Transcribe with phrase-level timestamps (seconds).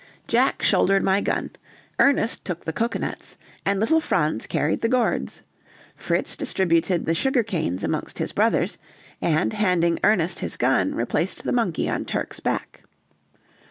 [0.27, 1.51] Jack shouldered my gun,
[1.99, 5.43] Ernest took the cocoanuts, and little Franz carried the gourds;
[5.95, 8.79] Fritz distributed the sugar canes amongst his brothers,
[9.21, 12.81] and handing Ernest his gun replaced the monkey on Turk's back.